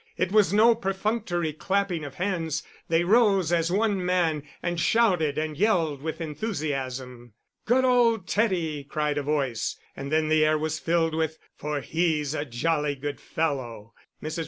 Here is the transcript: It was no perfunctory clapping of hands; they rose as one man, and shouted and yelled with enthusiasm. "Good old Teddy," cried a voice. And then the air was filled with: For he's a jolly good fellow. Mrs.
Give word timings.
It 0.17 0.31
was 0.31 0.51
no 0.51 0.73
perfunctory 0.73 1.53
clapping 1.53 2.03
of 2.03 2.15
hands; 2.15 2.63
they 2.89 3.03
rose 3.03 3.51
as 3.53 3.71
one 3.71 4.03
man, 4.03 4.41
and 4.63 4.79
shouted 4.79 5.37
and 5.37 5.55
yelled 5.55 6.01
with 6.01 6.19
enthusiasm. 6.19 7.33
"Good 7.67 7.85
old 7.85 8.27
Teddy," 8.27 8.83
cried 8.83 9.19
a 9.19 9.21
voice. 9.21 9.77
And 9.95 10.11
then 10.11 10.27
the 10.27 10.43
air 10.43 10.57
was 10.57 10.79
filled 10.79 11.13
with: 11.13 11.37
For 11.55 11.81
he's 11.81 12.33
a 12.33 12.45
jolly 12.45 12.95
good 12.95 13.19
fellow. 13.21 13.93
Mrs. 14.23 14.39